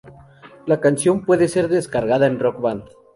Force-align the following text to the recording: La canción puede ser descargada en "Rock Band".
La 0.65 0.79
canción 0.79 1.23
puede 1.25 1.47
ser 1.47 1.67
descargada 1.67 2.25
en 2.25 2.39
"Rock 2.39 2.59
Band". 2.59 2.85